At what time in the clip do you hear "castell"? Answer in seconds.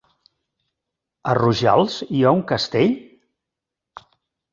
2.53-2.95